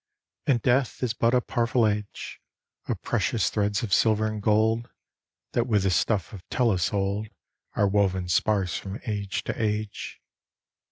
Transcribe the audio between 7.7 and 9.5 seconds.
Are woven sparse from age